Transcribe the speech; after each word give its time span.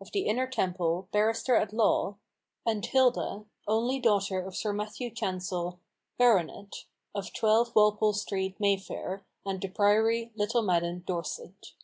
of 0.00 0.10
the 0.12 0.24
Inner 0.24 0.46
Temple, 0.46 1.08
barrister 1.12 1.56
at 1.56 1.70
law, 1.70 2.16
and 2.64 2.86
Hilda, 2.86 3.44
only 3.68 4.00
daughter 4.00 4.38
of 4.40 4.56
Sir 4.56 4.72
Matthew 4.72 5.10
Chancel, 5.10 5.78
Bart., 6.16 6.50
of 7.14 7.34
12, 7.34 7.74
Walpolc 7.74 8.14
Street, 8.14 8.58
Mayfair, 8.58 9.26
and 9.44 9.60
The 9.60 9.68
Priory, 9.68 10.32
Little 10.36 10.62
Maddon, 10.62 11.04
Dorset." 11.06 11.74